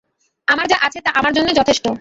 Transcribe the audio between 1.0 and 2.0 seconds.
তা আমার জন্যে যথেষ্ট।